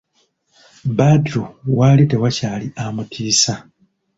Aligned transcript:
Badru 0.97 1.43
waali 1.77 2.03
tewakyali 2.11 2.67
amutiisa! 2.83 3.53